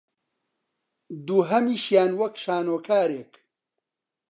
[1.25, 3.33] دووهەمیشیان وەک شانۆکارێک